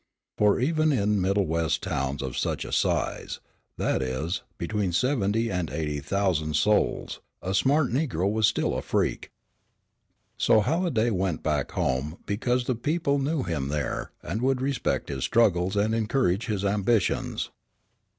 [0.35, 3.39] For even in middle west towns of such a size,
[3.77, 9.29] that is, between seventy and eighty thousand souls, a "smart negro" was still a freak.
[10.39, 15.23] So Halliday went back home because the people knew him there and would respect his
[15.23, 17.51] struggles and encourage his ambitions.